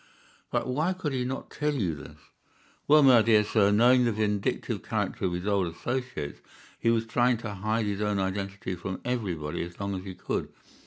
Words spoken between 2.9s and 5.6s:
my dear sir, knowing the vindictive character of his